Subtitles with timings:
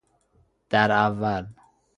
[0.69, 1.45] در اول